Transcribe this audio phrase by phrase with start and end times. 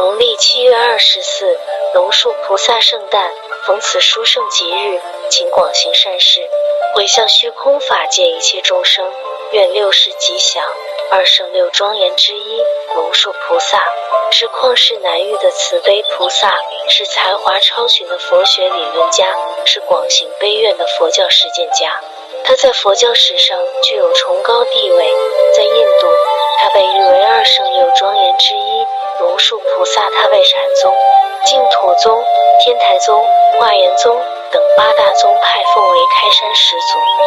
[0.00, 1.58] 农历七月二十四，
[1.92, 3.30] 龙树菩萨圣诞。
[3.66, 6.40] 逢此殊胜吉日，请广行善事，
[6.94, 9.12] 回向虚空法界一切众生，
[9.52, 10.64] 愿六世吉祥。
[11.10, 12.62] 二圣六庄严之一，
[12.94, 13.84] 龙树菩萨
[14.32, 16.50] 是旷世难遇的慈悲菩萨，
[16.88, 19.26] 是才华超群的佛学理论家，
[19.66, 22.00] 是广行悲愿的佛教实践家。
[22.42, 25.12] 他在佛教史上具有崇高地位，
[25.54, 26.06] 在印度，
[26.58, 28.69] 他被誉为二圣六庄严之一。
[29.80, 30.94] 菩萨，他为禅宗、
[31.46, 32.22] 净土宗、
[32.62, 33.26] 天台宗、
[33.58, 34.14] 化缘宗
[34.52, 37.19] 等八大宗派奉为开山始祖。